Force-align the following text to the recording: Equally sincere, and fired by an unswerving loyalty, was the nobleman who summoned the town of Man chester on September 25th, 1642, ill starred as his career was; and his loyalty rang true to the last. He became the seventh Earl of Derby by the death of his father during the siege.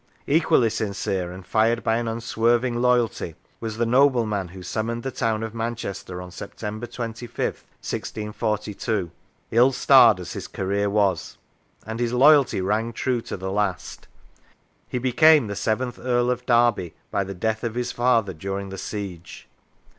Equally 0.25 0.71
sincere, 0.71 1.31
and 1.31 1.45
fired 1.45 1.83
by 1.83 1.97
an 1.97 2.07
unswerving 2.07 2.81
loyalty, 2.81 3.35
was 3.59 3.77
the 3.77 3.85
nobleman 3.85 4.47
who 4.47 4.63
summoned 4.63 5.03
the 5.03 5.11
town 5.11 5.43
of 5.43 5.53
Man 5.53 5.75
chester 5.75 6.23
on 6.23 6.31
September 6.31 6.87
25th, 6.87 7.37
1642, 7.85 9.11
ill 9.51 9.71
starred 9.71 10.19
as 10.19 10.33
his 10.33 10.47
career 10.47 10.89
was; 10.89 11.37
and 11.85 11.99
his 11.99 12.13
loyalty 12.13 12.61
rang 12.61 12.93
true 12.93 13.21
to 13.21 13.37
the 13.37 13.51
last. 13.51 14.07
He 14.89 14.97
became 14.97 15.45
the 15.45 15.55
seventh 15.55 15.99
Earl 15.99 16.31
of 16.31 16.47
Derby 16.47 16.95
by 17.11 17.23
the 17.23 17.35
death 17.35 17.63
of 17.63 17.75
his 17.75 17.91
father 17.91 18.33
during 18.33 18.69
the 18.69 18.79
siege. 18.79 19.47